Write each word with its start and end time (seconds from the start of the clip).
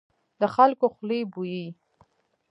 د 0.39 0.41
خلکو 0.55 0.85
خولې 0.93 1.19
بويي. 1.31 1.65